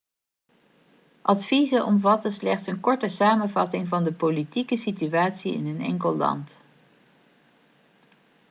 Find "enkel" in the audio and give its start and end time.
5.81-6.15